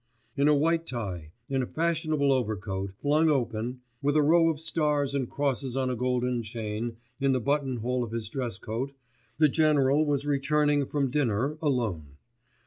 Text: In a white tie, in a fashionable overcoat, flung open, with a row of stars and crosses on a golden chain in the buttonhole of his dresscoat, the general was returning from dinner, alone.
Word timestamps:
In 0.35 0.47
a 0.47 0.55
white 0.55 0.87
tie, 0.87 1.29
in 1.47 1.61
a 1.61 1.67
fashionable 1.67 2.33
overcoat, 2.33 2.91
flung 3.03 3.29
open, 3.29 3.81
with 4.01 4.17
a 4.17 4.23
row 4.23 4.49
of 4.49 4.59
stars 4.59 5.13
and 5.13 5.29
crosses 5.29 5.77
on 5.77 5.91
a 5.91 5.95
golden 5.95 6.41
chain 6.41 6.97
in 7.19 7.33
the 7.33 7.39
buttonhole 7.39 8.03
of 8.03 8.11
his 8.11 8.27
dresscoat, 8.27 8.93
the 9.37 9.47
general 9.47 10.03
was 10.07 10.25
returning 10.25 10.87
from 10.87 11.11
dinner, 11.11 11.55
alone. 11.61 12.17